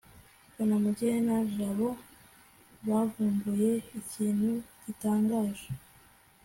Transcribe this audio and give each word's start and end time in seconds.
kanamugire 0.53 1.17
na 1.27 1.37
jabo 1.55 1.89
bavumbuye 2.87 3.71
ikintu 3.99 4.49
gitangaje 4.83 5.67